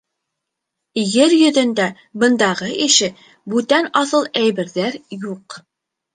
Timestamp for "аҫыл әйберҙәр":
4.03-5.01